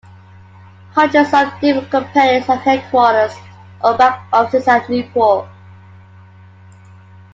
Hundreds 0.95 1.31
of 1.31 1.53
different 1.61 1.91
companies 1.91 2.43
have 2.47 2.57
headquarters 2.61 3.33
or 3.83 3.95
back-offices 3.95 4.67
at 4.67 4.89
Newport. 4.89 5.47